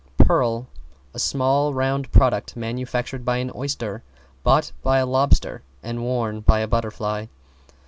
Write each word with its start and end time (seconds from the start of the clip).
=PEARL= 0.17 0.67
A 1.13 1.19
small 1.19 1.75
round 1.75 2.11
product 2.11 2.55
manufactured 2.55 3.23
by 3.23 3.37
an 3.37 3.51
oyster, 3.53 4.01
bought 4.41 4.71
by 4.81 4.97
a 4.97 5.05
lobster 5.05 5.61
and 5.83 6.01
worn 6.01 6.39
by 6.41 6.61
a 6.61 6.67
butterfly. 6.67 7.27